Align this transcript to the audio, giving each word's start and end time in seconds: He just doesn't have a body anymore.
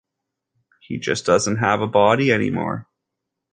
He 0.79 0.97
just 0.97 1.27
doesn't 1.27 1.57
have 1.57 1.81
a 1.81 1.87
body 1.87 2.31
anymore. 2.33 2.87